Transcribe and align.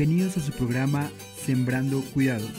Bienvenidos 0.00 0.38
a 0.38 0.40
su 0.40 0.52
programa 0.52 1.10
Sembrando 1.44 2.00
Cuidados. 2.14 2.50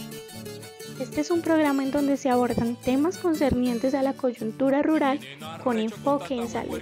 Este 1.00 1.22
es 1.22 1.32
un 1.32 1.42
programa 1.42 1.82
en 1.82 1.90
donde 1.90 2.16
se 2.16 2.30
abordan 2.30 2.76
temas 2.76 3.18
concernientes 3.18 3.96
a 3.96 4.04
la 4.04 4.14
coyuntura 4.14 4.84
rural 4.84 5.20
con 5.64 5.80
enfoque 5.80 6.36
en 6.36 6.48
salud. 6.48 6.82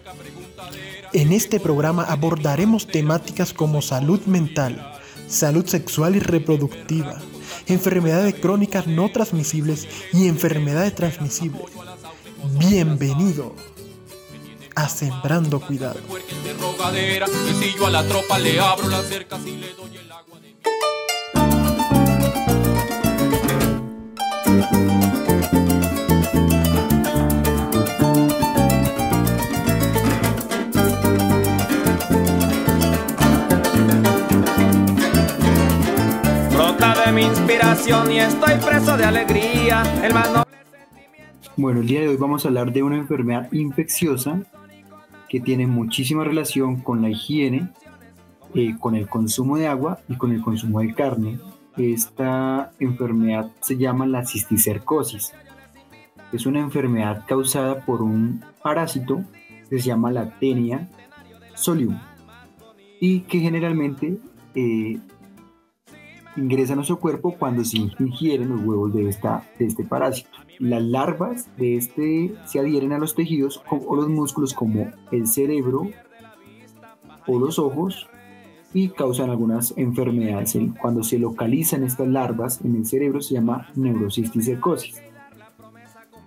En 1.13 1.31
este 1.31 1.61
programa 1.61 2.03
abordaremos 2.03 2.87
temáticas 2.87 3.53
como 3.53 3.81
salud 3.81 4.19
mental, 4.25 4.99
salud 5.29 5.65
sexual 5.65 6.17
y 6.17 6.19
reproductiva, 6.19 7.21
enfermedades 7.67 8.35
crónicas 8.35 8.85
no 8.85 9.09
transmisibles 9.09 9.87
y 10.11 10.27
enfermedades 10.27 10.93
transmisibles. 10.93 11.63
Bienvenido 12.59 13.55
a 14.75 14.89
Sembrando 14.89 15.61
Cuidado. 15.61 16.01
Mi 37.13 37.23
inspiración 37.23 38.11
y 38.11 38.19
estoy 38.19 38.53
preso 38.63 38.95
de 38.95 39.03
alegría. 39.03 39.83
Bueno, 41.57 41.79
el 41.79 41.87
día 41.87 42.01
de 42.01 42.09
hoy 42.09 42.17
vamos 42.17 42.45
a 42.45 42.49
hablar 42.49 42.71
de 42.71 42.83
una 42.83 42.97
enfermedad 42.97 43.51
infecciosa 43.51 44.43
que 45.27 45.39
tiene 45.39 45.65
muchísima 45.65 46.23
relación 46.23 46.81
con 46.81 47.01
la 47.01 47.09
higiene, 47.09 47.69
eh, 48.53 48.75
con 48.79 48.95
el 48.95 49.09
consumo 49.09 49.57
de 49.57 49.67
agua 49.67 49.99
y 50.07 50.17
con 50.17 50.33
el 50.33 50.41
consumo 50.43 50.81
de 50.81 50.93
carne. 50.93 51.39
Esta 51.77 52.73
enfermedad 52.79 53.49
se 53.59 53.77
llama 53.77 54.05
la 54.05 54.23
cisticercosis. 54.23 55.33
Es 56.31 56.45
una 56.45 56.59
enfermedad 56.59 57.25
causada 57.27 57.85
por 57.85 58.03
un 58.03 58.43
parásito 58.61 59.23
que 59.67 59.79
se 59.79 59.87
llama 59.87 60.11
la 60.11 60.37
tenia 60.37 60.87
solium 61.55 61.97
y 63.01 63.21
que 63.21 63.39
generalmente 63.39 64.19
eh, 64.53 64.99
ingresa 66.39 66.73
a 66.73 66.75
nuestro 66.75 66.99
cuerpo 66.99 67.35
cuando 67.37 67.63
se 67.63 67.77
ingieren 67.77 68.49
los 68.49 68.61
huevos 68.61 68.93
de, 68.93 69.07
esta, 69.07 69.43
de 69.57 69.65
este 69.65 69.83
parásito. 69.83 70.29
Las 70.59 70.83
larvas 70.83 71.47
de 71.57 71.75
este 71.75 72.33
se 72.45 72.59
adhieren 72.59 72.91
a 72.93 72.99
los 72.99 73.15
tejidos 73.15 73.61
o 73.69 73.95
los 73.95 74.09
músculos 74.09 74.53
como 74.53 74.91
el 75.11 75.27
cerebro 75.27 75.89
o 77.27 77.39
los 77.39 77.59
ojos 77.59 78.07
y 78.73 78.89
causan 78.89 79.29
algunas 79.29 79.73
enfermedades. 79.77 80.57
Cuando 80.81 81.03
se 81.03 81.19
localizan 81.19 81.83
estas 81.83 82.07
larvas 82.07 82.61
en 82.63 82.75
el 82.75 82.85
cerebro 82.85 83.21
se 83.21 83.35
llama 83.35 83.69
neurocisticercosis. 83.75 85.01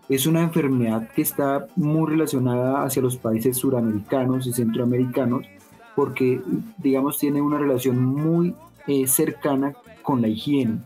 Es 0.08 0.27
una 0.27 0.42
enfermedad 0.42 1.08
que 1.14 1.22
está 1.22 1.68
muy 1.77 2.10
relacionada 2.10 2.84
hacia 2.84 3.02
los 3.02 3.16
países 3.16 3.56
suramericanos 3.56 4.46
y 4.46 4.52
centroamericanos 4.52 5.46
porque, 5.94 6.40
digamos, 6.78 7.18
tiene 7.18 7.40
una 7.40 7.58
relación 7.58 8.02
muy 8.02 8.55
eh, 8.86 9.06
cercana 9.06 9.74
con 10.03 10.20
la 10.20 10.28
higiene, 10.28 10.81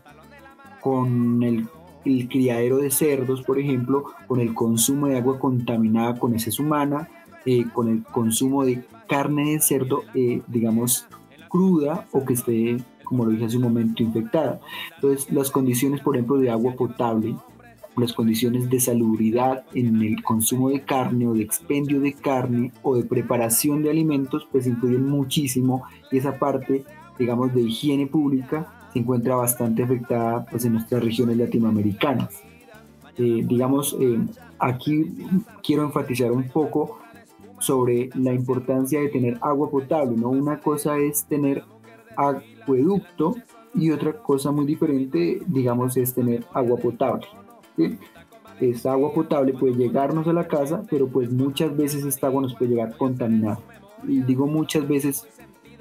con 0.81 1.43
el, 1.43 1.67
criadero 2.29 2.77
de 2.77 2.89
cerdos, 2.89 3.41
por 3.41 3.59
ejemplo, 3.59 4.05
con 4.27 4.39
el 4.39 4.53
consumo 4.53 5.07
de 5.07 5.17
agua 5.17 5.39
contaminada 5.39 6.17
con 6.17 6.33
heces 6.33 6.57
humana, 6.57 7.09
eh, 7.45 7.65
con 7.73 7.89
el 7.89 8.03
consumo 8.03 8.63
de 8.63 8.85
carne 9.09 9.51
de 9.51 9.59
cerdo, 9.59 10.03
eh, 10.13 10.41
digamos, 10.47 11.05
cruda 11.49 12.07
o 12.13 12.23
que 12.23 12.33
esté, 12.33 12.77
como 13.03 13.25
lo 13.25 13.31
dije 13.31 13.45
hace 13.45 13.57
un 13.57 13.63
momento, 13.63 14.03
infectada. 14.03 14.61
Entonces, 14.95 15.29
las 15.31 15.51
condiciones, 15.51 15.99
por 15.99 16.15
ejemplo, 16.15 16.37
de 16.37 16.49
agua 16.49 16.75
potable, 16.75 17.35
las 17.97 18.13
condiciones 18.13 18.69
de 18.69 18.79
salubridad 18.79 19.65
en 19.73 20.01
el 20.01 20.21
consumo 20.23 20.69
de 20.69 20.81
carne 20.81 21.27
o 21.27 21.33
de 21.33 21.41
expendio 21.41 21.99
de 21.99 22.13
carne 22.13 22.71
o 22.83 22.95
de 22.95 23.03
preparación 23.03 23.81
de 23.81 23.89
alimentos, 23.89 24.47
pues 24.51 24.67
influyen 24.67 25.09
muchísimo 25.09 25.83
y 26.11 26.17
esa 26.17 26.37
parte, 26.37 26.85
digamos, 27.17 27.53
de 27.53 27.61
higiene 27.61 28.07
pública 28.07 28.76
se 28.93 28.99
encuentra 28.99 29.35
bastante 29.35 29.83
afectada 29.83 30.45
pues, 30.45 30.65
en 30.65 30.73
nuestras 30.73 31.03
regiones 31.03 31.37
latinoamericanas. 31.37 32.41
Eh, 33.17 33.43
digamos, 33.45 33.95
eh, 33.99 34.19
aquí 34.59 35.15
quiero 35.63 35.83
enfatizar 35.83 36.31
un 36.31 36.43
poco 36.43 36.99
sobre 37.59 38.09
la 38.15 38.33
importancia 38.33 38.99
de 39.01 39.09
tener 39.09 39.37
agua 39.41 39.69
potable. 39.69 40.15
¿no? 40.17 40.29
Una 40.29 40.59
cosa 40.59 40.97
es 40.97 41.25
tener 41.25 41.63
acueducto 42.15 43.35
y 43.73 43.91
otra 43.91 44.13
cosa 44.13 44.51
muy 44.51 44.65
diferente, 44.65 45.41
digamos, 45.45 45.97
es 45.97 46.13
tener 46.13 46.45
agua 46.53 46.77
potable. 46.77 47.27
Esta 48.59 48.91
agua 48.91 49.13
potable 49.13 49.53
puede 49.53 49.75
llegarnos 49.75 50.27
a 50.27 50.33
la 50.33 50.47
casa, 50.47 50.83
pero 50.89 51.07
pues 51.07 51.31
muchas 51.31 51.75
veces 51.77 52.03
esta 52.05 52.27
agua 52.27 52.41
nos 52.41 52.55
puede 52.55 52.71
llegar 52.71 52.97
contaminada. 52.97 53.59
Y 54.07 54.21
digo 54.21 54.47
muchas 54.47 54.87
veces 54.87 55.27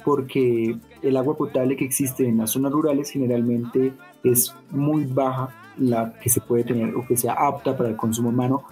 porque 0.06 0.78
el 1.03 1.17
agua 1.17 1.37
potable 1.37 1.75
que 1.75 1.84
existe 1.84 2.28
en 2.28 2.39
las 2.39 2.50
zonas 2.50 2.71
rurales 2.71 3.11
generalmente 3.11 3.93
es 4.22 4.55
muy 4.71 5.05
baja 5.05 5.49
la 5.77 6.12
que 6.21 6.31
se 6.31 6.41
puede 6.41 6.62
tener 6.62 6.94
o 6.94 7.05
que 7.05 7.17
sea 7.17 7.33
apta 7.33 7.77
para 7.77 7.89
el 7.89 7.97
consumo 7.97 8.28
humano 8.28 8.62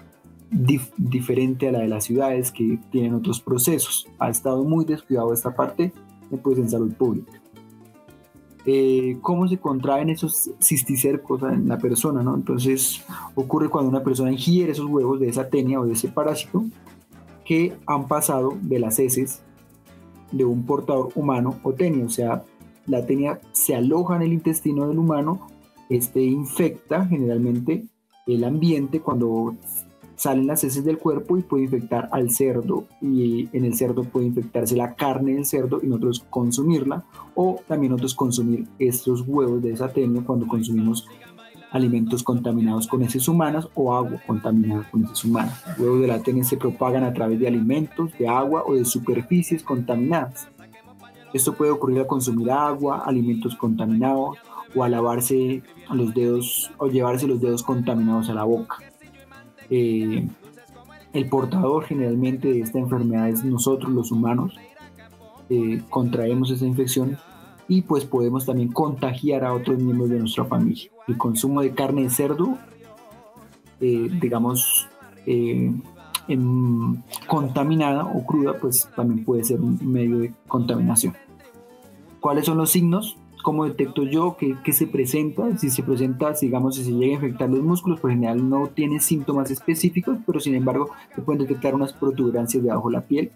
diferente 0.49 1.67
a 1.67 1.73
la 1.73 1.79
de 1.79 1.89
las 1.89 2.05
ciudades 2.05 2.53
que 2.53 2.79
tienen 2.89 3.13
otros 3.13 3.41
procesos. 3.41 4.07
Ha 4.17 4.29
estado 4.29 4.63
muy 4.63 4.85
descuidado 4.85 5.33
esta 5.33 5.53
parte 5.53 5.91
pues, 6.41 6.57
en 6.57 6.69
salud 6.69 6.93
pública. 6.93 7.33
Eh, 8.65 9.17
¿Cómo 9.21 9.45
se 9.49 9.57
contraen 9.57 10.09
esos 10.09 10.51
cisticercos 10.61 11.43
en 11.43 11.67
la 11.67 11.77
persona? 11.77 12.23
¿no? 12.23 12.33
Entonces 12.33 13.03
ocurre 13.35 13.67
cuando 13.67 13.89
una 13.89 14.03
persona 14.03 14.31
ingiere 14.31 14.71
esos 14.71 14.89
huevos 14.89 15.19
de 15.19 15.27
esa 15.27 15.49
tenia 15.49 15.81
o 15.81 15.85
de 15.85 15.93
ese 15.93 16.07
parásito 16.07 16.63
que 17.43 17.75
han 17.85 18.07
pasado 18.07 18.57
de 18.61 18.79
las 18.79 18.99
heces 18.99 19.41
de 20.31 20.45
un 20.45 20.65
portador 20.65 21.09
humano 21.15 21.59
o 21.63 21.73
tenia. 21.73 22.05
O 22.05 22.09
sea, 22.09 22.43
la 22.87 23.05
tenia 23.05 23.39
se 23.51 23.75
aloja 23.75 24.15
en 24.15 24.23
el 24.23 24.33
intestino 24.33 24.87
del 24.87 24.99
humano, 24.99 25.47
este 25.89 26.21
infecta 26.21 27.05
generalmente 27.05 27.85
el 28.25 28.43
ambiente 28.43 29.01
cuando 29.01 29.55
salen 30.15 30.47
las 30.47 30.63
heces 30.63 30.83
del 30.83 30.97
cuerpo 30.97 31.37
y 31.37 31.43
puede 31.43 31.65
infectar 31.65 32.09
al 32.11 32.31
cerdo 32.31 32.85
y 33.01 33.49
en 33.55 33.65
el 33.65 33.75
cerdo 33.75 34.03
puede 34.03 34.27
infectarse 34.27 34.75
la 34.75 34.95
carne 34.95 35.33
del 35.33 35.45
cerdo 35.45 35.79
y 35.83 35.87
nosotros 35.87 36.25
consumirla 36.29 37.03
o 37.35 37.59
también 37.67 37.91
nosotros 37.91 38.15
consumir 38.15 38.65
estos 38.79 39.21
huevos 39.27 39.61
de 39.61 39.73
esa 39.73 39.89
tenia 39.89 40.23
cuando 40.23 40.47
consumimos 40.47 41.07
alimentos 41.75 42.23
contaminados 42.23 42.87
con 42.87 43.01
heces 43.01 43.27
humanas 43.27 43.67
o 43.75 43.93
agua 43.93 44.21
contaminada 44.25 44.87
con 44.89 45.03
heces 45.03 45.25
humanas. 45.25 45.61
Los 45.67 45.79
huevos 45.79 46.01
de 46.01 46.07
la 46.07 46.19
tenia 46.19 46.45
se 46.45 46.55
propagan 46.55 47.03
a 47.03 47.13
través 47.13 47.37
de 47.37 47.49
alimentos, 47.49 48.17
de 48.17 48.29
agua 48.29 48.63
o 48.65 48.75
de 48.75 48.85
superficies 48.85 49.61
contaminadas. 49.61 50.47
Esto 51.33 51.53
puede 51.53 51.71
ocurrir 51.71 51.99
al 51.99 52.07
consumir 52.07 52.49
agua, 52.49 53.03
alimentos 53.05 53.57
contaminados 53.57 54.37
o 54.73 54.83
a 54.85 54.89
lavarse 54.89 55.63
los 55.93 56.13
dedos 56.13 56.71
o 56.77 56.87
llevarse 56.87 57.27
los 57.27 57.41
dedos 57.41 57.61
contaminados 57.61 58.29
a 58.29 58.35
la 58.35 58.45
boca. 58.45 58.77
Eh, 59.69 60.29
el 61.11 61.27
portador 61.27 61.83
generalmente 61.83 62.53
de 62.53 62.61
esta 62.61 62.79
enfermedad 62.79 63.27
es 63.27 63.43
nosotros 63.43 63.91
los 63.91 64.13
humanos. 64.13 64.55
Eh, 65.49 65.81
contraemos 65.89 66.51
esa 66.51 66.65
infección 66.65 67.17
y 67.67 67.81
pues 67.81 68.05
podemos 68.05 68.45
también 68.45 68.71
contagiar 68.71 69.43
a 69.43 69.53
otros 69.53 69.79
miembros 69.79 70.09
de 70.09 70.19
nuestra 70.19 70.45
familia. 70.45 70.89
El 71.07 71.17
consumo 71.17 71.61
de 71.61 71.71
carne 71.73 72.03
de 72.03 72.09
cerdo, 72.09 72.57
eh, 73.79 74.09
digamos, 74.21 74.87
contaminada 77.27 78.05
o 78.05 78.25
cruda, 78.25 78.59
pues 78.59 78.89
también 78.95 79.25
puede 79.25 79.43
ser 79.43 79.61
un 79.61 79.79
medio 79.81 80.19
de 80.19 80.33
contaminación. 80.47 81.15
¿Cuáles 82.19 82.45
son 82.45 82.57
los 82.57 82.71
signos? 82.71 83.17
¿Cómo 83.45 83.65
detecto 83.65 84.01
yo 84.01 84.37
que, 84.37 84.73
se 84.73 84.87
presenta? 84.87 85.55
Si 85.59 85.69
se 85.69 85.83
presenta, 85.83 86.33
digamos, 86.33 86.77
si 86.77 86.83
se 86.83 86.89
llega 86.89 87.11
a 87.11 87.15
infectar 87.17 87.47
los 87.47 87.61
músculos, 87.61 87.99
por 87.99 88.09
general 88.09 88.49
no 88.49 88.69
tiene 88.69 88.99
síntomas 88.99 89.51
específicos, 89.51 90.17
pero 90.25 90.39
sin 90.39 90.55
embargo 90.55 90.89
se 91.13 91.21
pueden 91.21 91.43
detectar 91.43 91.75
unas 91.75 91.93
protuberancias 91.93 92.63
debajo 92.63 92.89
de 92.89 92.93
la 92.93 93.05
piel. 93.05 93.31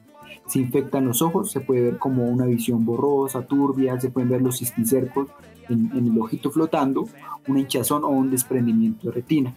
Se 0.47 0.57
infectan 0.57 1.05
los 1.05 1.21
ojos, 1.21 1.51
se 1.51 1.59
puede 1.59 1.83
ver 1.83 1.99
como 1.99 2.25
una 2.25 2.47
visión 2.47 2.85
borrosa, 2.85 3.45
turbia, 3.45 3.99
se 3.99 4.09
pueden 4.09 4.31
ver 4.31 4.41
los 4.41 4.57
cisticercos 4.57 5.27
en, 5.69 5.91
en 5.95 6.07
el 6.07 6.19
ojito 6.19 6.49
flotando, 6.49 7.07
una 7.47 7.59
hinchazón 7.59 8.03
o 8.03 8.07
un 8.07 8.31
desprendimiento 8.31 9.09
de 9.09 9.13
retina. 9.13 9.53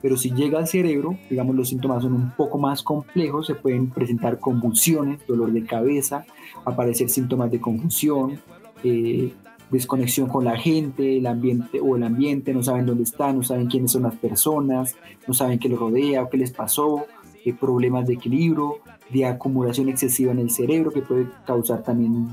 Pero 0.00 0.16
si 0.16 0.30
llega 0.30 0.60
al 0.60 0.66
cerebro, 0.66 1.18
digamos, 1.28 1.54
los 1.54 1.68
síntomas 1.68 2.04
son 2.04 2.14
un 2.14 2.30
poco 2.30 2.56
más 2.56 2.82
complejos, 2.82 3.48
se 3.48 3.54
pueden 3.54 3.90
presentar 3.90 4.38
convulsiones, 4.38 5.26
dolor 5.26 5.52
de 5.52 5.62
cabeza, 5.66 6.24
aparecer 6.64 7.10
síntomas 7.10 7.50
de 7.50 7.60
confusión, 7.60 8.40
eh, 8.82 9.34
desconexión 9.70 10.28
con 10.28 10.44
la 10.44 10.56
gente, 10.56 11.18
el 11.18 11.26
ambiente 11.26 11.80
o 11.80 11.96
el 11.96 12.02
ambiente, 12.02 12.52
no 12.52 12.62
saben 12.62 12.86
dónde 12.86 13.04
están, 13.04 13.36
no 13.36 13.42
saben 13.42 13.66
quiénes 13.66 13.92
son 13.92 14.02
las 14.02 14.14
personas, 14.16 14.96
no 15.26 15.34
saben 15.34 15.58
qué 15.58 15.68
les 15.68 15.78
rodea 15.78 16.22
o 16.22 16.30
qué 16.30 16.36
les 16.36 16.50
pasó, 16.50 17.06
eh, 17.44 17.54
problemas 17.54 18.06
de 18.06 18.14
equilibrio, 18.14 18.78
de 19.10 19.26
acumulación 19.26 19.88
excesiva 19.88 20.32
en 20.32 20.40
el 20.40 20.50
cerebro 20.50 20.90
que 20.90 21.02
puede 21.02 21.26
causar 21.46 21.82
también 21.82 22.28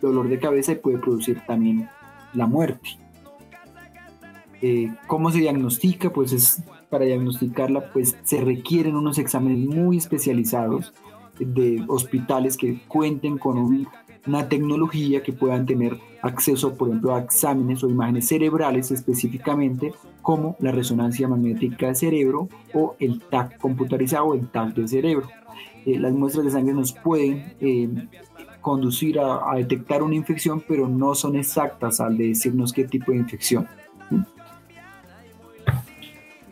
dolor 0.00 0.28
de 0.28 0.38
cabeza 0.38 0.72
y 0.72 0.76
puede 0.76 0.98
producir 0.98 1.40
también 1.46 1.88
la 2.34 2.46
muerte. 2.46 2.90
Eh, 4.62 4.92
¿Cómo 5.06 5.30
se 5.30 5.38
diagnostica? 5.38 6.12
Pues 6.12 6.32
es 6.32 6.62
para 6.90 7.04
diagnosticarla, 7.04 7.92
pues 7.92 8.16
se 8.24 8.40
requieren 8.40 8.96
unos 8.96 9.18
exámenes 9.18 9.58
muy 9.58 9.96
especializados 9.96 10.92
de 11.38 11.82
hospitales 11.88 12.56
que 12.56 12.80
cuenten 12.86 13.38
con 13.38 13.56
una 14.26 14.48
tecnología 14.48 15.22
que 15.22 15.32
puedan 15.32 15.66
tener 15.66 15.98
acceso, 16.22 16.74
por 16.74 16.88
ejemplo, 16.88 17.14
a 17.14 17.20
exámenes 17.20 17.82
o 17.82 17.88
imágenes 17.88 18.28
cerebrales 18.28 18.90
específicamente, 18.90 19.92
como 20.22 20.56
la 20.60 20.72
resonancia 20.72 21.28
magnética 21.28 21.88
de 21.88 21.94
cerebro 21.94 22.48
o 22.74 22.96
el 22.98 23.20
TAC 23.20 23.58
computarizado, 23.58 24.34
el 24.34 24.48
TAC 24.48 24.74
del 24.74 24.88
cerebro. 24.88 25.28
Eh, 25.86 25.98
las 25.98 26.12
muestras 26.12 26.44
de 26.44 26.50
sangre 26.50 26.74
nos 26.74 26.92
pueden 26.92 27.54
eh, 27.60 27.88
conducir 28.60 29.18
a, 29.18 29.50
a, 29.50 29.56
detectar 29.56 30.02
una 30.02 30.14
infección, 30.14 30.62
pero 30.66 30.88
no 30.88 31.14
son 31.14 31.36
exactas 31.36 32.00
al 32.00 32.18
decirnos 32.18 32.72
qué 32.72 32.84
tipo 32.84 33.12
de 33.12 33.18
infección. 33.18 33.66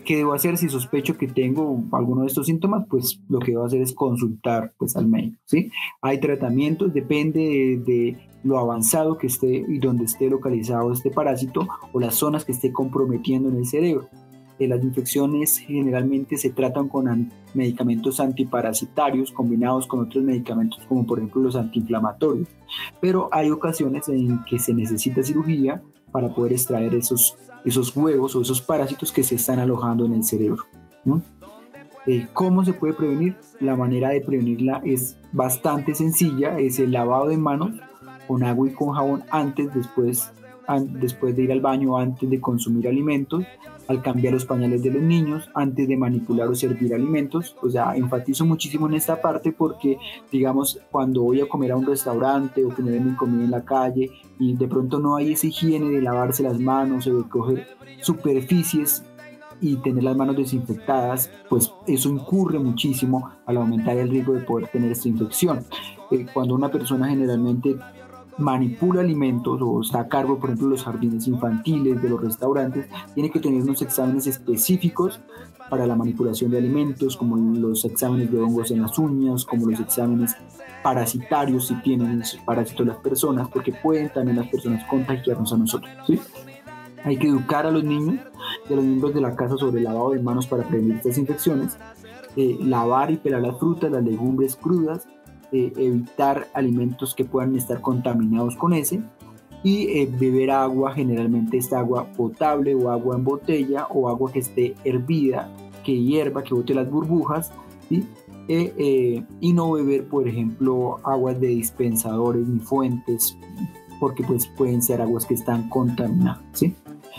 ¿Qué 0.09 0.17
debo 0.17 0.33
hacer 0.33 0.57
si 0.57 0.71
sospecho 0.71 1.19
que 1.19 1.27
tengo 1.27 1.85
alguno 1.93 2.23
de 2.23 2.29
estos 2.29 2.47
síntomas? 2.47 2.87
Pues 2.89 3.21
lo 3.29 3.41
que 3.41 3.51
debo 3.51 3.67
hacer 3.67 3.83
es 3.83 3.93
consultar 3.93 4.73
pues, 4.79 4.97
al 4.97 5.07
médico. 5.07 5.37
¿sí? 5.45 5.71
Hay 6.01 6.19
tratamientos, 6.19 6.95
depende 6.95 7.41
de, 7.41 7.77
de 7.85 8.17
lo 8.43 8.59
avanzado 8.59 9.19
que 9.19 9.27
esté 9.27 9.67
y 9.69 9.79
donde 9.79 10.05
esté 10.05 10.31
localizado 10.31 10.93
este 10.93 11.11
parásito 11.11 11.69
o 11.93 12.01
las 12.01 12.15
zonas 12.15 12.47
que 12.47 12.53
esté 12.53 12.73
comprometiendo 12.73 13.51
en 13.51 13.57
el 13.57 13.67
cerebro. 13.67 14.09
Eh, 14.59 14.67
las 14.67 14.83
infecciones 14.83 15.59
generalmente 15.59 16.39
se 16.39 16.49
tratan 16.51 16.89
con 16.89 17.31
medicamentos 17.53 18.19
antiparasitarios 18.19 19.31
combinados 19.31 19.87
con 19.87 20.01
otros 20.01 20.25
medicamentos 20.25 20.81
como 20.89 21.07
por 21.07 21.19
ejemplo 21.19 21.43
los 21.43 21.55
antiinflamatorios, 21.55 22.49
pero 22.99 23.29
hay 23.31 23.51
ocasiones 23.51 24.09
en 24.09 24.43
que 24.45 24.59
se 24.59 24.73
necesita 24.73 25.23
cirugía 25.23 25.83
para 26.13 26.35
poder 26.35 26.53
extraer 26.53 26.95
esos 26.95 27.37
esos 27.65 27.95
huevos 27.97 28.35
o 28.35 28.43
esos 28.43 28.61
parásitos 28.61 29.13
que 29.13 29.23
se 29.23 29.35
están 29.35 29.59
alojando 29.59 30.05
en 30.05 30.15
el 30.15 30.25
cerebro. 30.25 30.65
Eh, 32.07 32.27
¿Cómo 32.33 32.65
se 32.65 32.73
puede 32.73 32.95
prevenir? 32.95 33.37
La 33.61 33.77
manera 33.77 34.11
de 34.11 34.21
prevenirla 34.21 34.81
es 34.85 35.19
bastante 35.33 35.95
sencilla, 35.95 36.59
es 36.59 36.79
el 36.79 36.93
lavado 36.93 37.29
de 37.29 37.37
manos 37.37 37.73
con 38.27 38.43
agua 38.45 38.69
y 38.69 38.73
con 38.73 38.93
jabón 38.93 39.25
antes, 39.31 39.73
después, 39.75 40.33
después 40.81 41.35
de 41.35 41.43
ir 41.43 41.53
al 41.53 41.61
baño, 41.61 41.97
antes 41.97 42.29
de 42.29 42.41
consumir 42.41 42.89
alimentos, 42.89 43.45
al 43.89 44.03
cambiar 44.03 44.35
los 44.35 44.45
pañales 44.45 44.83
de 44.83 44.91
los 44.91 45.03
niños, 45.03 45.49
antes 45.55 45.89
de 45.89 45.97
manipular 45.97 46.47
o 46.49 46.55
servir 46.55 46.95
alimentos. 46.95 47.57
O 47.63 47.71
sea, 47.71 47.97
enfatizo 47.97 48.45
muchísimo 48.45 48.87
en 48.87 48.95
esta 48.95 49.21
parte 49.21 49.51
porque, 49.53 49.97
digamos, 50.31 50.81
cuando 50.91 51.23
voy 51.23 51.41
a 51.41 51.49
comer 51.49 51.73
a 51.73 51.77
un 51.77 51.87
restaurante 51.87 52.65
o 52.65 52.69
que 52.69 52.83
me 52.83 52.93
venden 52.93 53.17
comida 53.17 53.45
en 53.45 53.51
la 53.51 53.65
calle 53.65 54.11
y 54.39 54.55
de 54.55 54.69
pronto 54.69 54.99
no 54.99 55.17
hay 55.17 55.33
esa 55.33 55.47
higiene 55.47 55.91
de 55.91 56.03
lavarse 56.03 56.43
las 56.43 56.61
manos 56.61 57.07
o 57.07 57.23
de 57.23 57.29
coger 57.29 57.67
superficies 58.03 59.03
y 59.61 59.77
tener 59.77 60.05
las 60.05 60.17
manos 60.17 60.37
desinfectadas, 60.37 61.31
pues 61.49 61.73
eso 61.87 62.11
incurre 62.11 62.59
muchísimo 62.59 63.31
al 63.47 63.57
aumentar 63.57 63.97
el 63.97 64.11
riesgo 64.11 64.35
de 64.35 64.41
poder 64.41 64.69
tener 64.69 64.93
esta 64.93 65.09
infección. 65.09 65.65
Eh, 66.11 66.27
cuando 66.33 66.55
una 66.55 66.71
persona 66.71 67.09
generalmente 67.09 67.77
manipula 68.39 69.01
alimentos 69.01 69.61
o 69.61 69.81
está 69.81 70.01
a 70.01 70.09
cargo, 70.09 70.39
por 70.39 70.51
ejemplo, 70.51 70.69
de 70.69 70.75
los 70.75 70.85
jardines 70.85 71.27
infantiles, 71.27 72.01
de 72.01 72.09
los 72.09 72.21
restaurantes, 72.21 72.87
tiene 73.15 73.31
que 73.31 73.41
tener 73.41 73.63
unos 73.63 73.83
exámenes 73.83 74.27
específicos 74.27 75.21
para 75.69 75.87
la 75.87 75.97
manipulación 75.97 76.51
de 76.51 76.59
alimentos, 76.59 77.17
como 77.17 77.37
los 77.37 77.85
exámenes 77.85 78.31
de 78.31 78.41
hongos 78.41 78.71
en 78.71 78.83
las 78.83 78.99
uñas, 78.99 79.45
como 79.45 79.67
los 79.67 79.81
exámenes 79.81 80.35
parasitarios 80.83 81.67
si 81.67 81.75
tienen 81.83 82.23
parásitos 82.45 82.87
las 82.87 82.97
personas, 82.97 83.49
porque 83.49 83.73
pueden 83.73 84.11
también 84.11 84.39
las 84.39 84.49
personas 84.49 84.85
contagiarnos 84.89 85.53
a 85.53 85.57
nosotros. 85.57 85.91
¿sí? 86.07 86.21
Hay 87.05 87.19
que 87.19 87.29
educar 87.29 87.67
a 87.67 87.71
los 87.71 87.85
niños 87.85 88.21
y 88.69 88.73
a 88.73 88.77
los 88.77 88.85
miembros 88.85 89.15
de 89.15 89.21
la 89.21 89.35
casa 89.37 89.57
sobre 89.57 89.79
el 89.79 89.85
lavado 89.85 90.11
de 90.11 90.21
manos 90.21 90.47
para 90.47 90.63
prevenir 90.63 90.97
estas 90.97 91.19
infecciones, 91.19 91.77
eh, 92.37 92.57
lavar 92.61 93.11
y 93.11 93.17
pelar 93.17 93.43
las 93.43 93.59
frutas, 93.59 93.91
las 93.91 94.05
legumbres 94.05 94.57
crudas, 94.57 95.07
eh, 95.51 95.73
evitar 95.79 96.49
alimentos 96.53 97.15
que 97.15 97.25
puedan 97.25 97.57
estar 97.57 97.81
contaminados 97.81 98.55
con 98.55 98.75
ese 98.75 99.01
y 99.63 99.85
eh, 99.99 100.09
beber 100.21 100.51
agua, 100.51 100.93
generalmente 100.93 101.57
esta 101.57 101.79
agua 101.79 102.07
potable 102.13 102.75
o 102.75 102.91
agua 102.91 103.17
en 103.17 103.25
botella 103.25 103.87
o 103.87 104.11
agua 104.11 104.31
que 104.31 104.41
esté 104.41 104.75
hervida, 104.85 105.51
que 105.83 105.99
hierva, 105.99 106.43
que 106.43 106.53
bote 106.53 106.75
las 106.75 106.91
burbujas 106.91 107.51
eh, 108.49 109.25
y 109.41 109.53
no 109.55 109.73
beber, 109.73 110.07
por 110.07 110.29
ejemplo, 110.29 111.01
aguas 111.03 111.41
de 111.41 111.49
dispensadores 111.49 112.47
ni 112.47 112.61
fuentes 112.61 113.35
porque 113.99 114.23
pues 114.23 114.47
pueden 114.49 114.83
ser 114.83 115.01
aguas 115.01 115.25
que 115.25 115.33
están 115.33 115.71
contaminadas. 115.71 116.43
¿sí? 116.53 116.75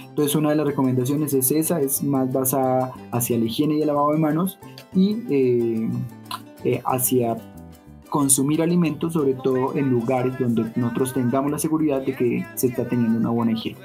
Entonces 0.08 0.36
una 0.36 0.52
de 0.52 0.56
las 0.56 0.68
recomendaciones 0.68 1.34
es 1.34 1.50
esa, 1.50 1.82
es 1.82 2.04
más 2.04 2.32
basada 2.32 2.94
hacia 3.12 3.40
la 3.40 3.46
higiene 3.46 3.78
y 3.78 3.82
el 3.82 3.88
lavado 3.88 4.12
de 4.12 4.20
manos 4.20 4.60
y 4.94 5.18
hacia 6.86 7.38
consumir 8.10 8.62
alimentos, 8.62 9.14
sobre 9.14 9.34
todo 9.36 9.76
en 9.76 9.90
lugares 9.90 10.38
donde 10.40 10.72
nosotros 10.76 11.14
tengamos 11.14 11.52
la 11.52 11.60
seguridad 11.60 12.02
de 12.02 12.16
que 12.16 12.46
se 12.56 12.68
está 12.68 12.88
teniendo 12.88 13.20
una 13.20 13.30
buena 13.30 13.52
higiene. 13.54 13.80